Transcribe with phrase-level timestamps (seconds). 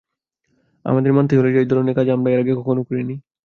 [0.85, 3.15] আমাদের মানতেই হল যে এই ধরণের কাজ আমরা এর আগে কখনও করিনি।